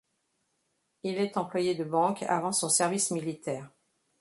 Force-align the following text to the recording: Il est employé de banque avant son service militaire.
Il 1.03 1.19
est 1.19 1.37
employé 1.37 1.75
de 1.75 1.83
banque 1.83 2.23
avant 2.23 2.51
son 2.51 2.69
service 2.69 3.11
militaire. 3.11 3.69